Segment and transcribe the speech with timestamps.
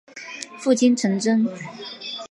[0.57, 1.47] 父亲陈贞。